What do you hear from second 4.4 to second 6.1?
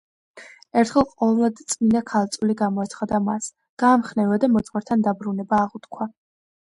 და მოძღვართან დაბრუნება აღუთქვა.